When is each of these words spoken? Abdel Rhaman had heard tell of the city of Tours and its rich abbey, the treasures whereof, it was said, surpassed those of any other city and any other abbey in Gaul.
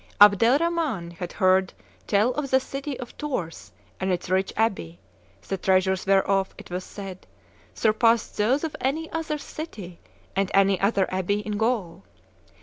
Abdel 0.19 0.57
Rhaman 0.57 1.11
had 1.15 1.31
heard 1.33 1.73
tell 2.07 2.31
of 2.33 2.49
the 2.49 2.59
city 2.59 2.99
of 2.99 3.15
Tours 3.19 3.71
and 3.99 4.11
its 4.11 4.31
rich 4.31 4.51
abbey, 4.57 4.97
the 5.47 5.59
treasures 5.59 6.07
whereof, 6.07 6.55
it 6.57 6.71
was 6.71 6.83
said, 6.83 7.27
surpassed 7.75 8.35
those 8.35 8.63
of 8.63 8.75
any 8.81 9.11
other 9.11 9.37
city 9.37 9.99
and 10.35 10.49
any 10.55 10.79
other 10.81 11.05
abbey 11.13 11.41
in 11.41 11.55
Gaul. 11.55 12.03